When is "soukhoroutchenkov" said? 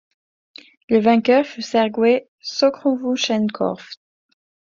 2.41-3.87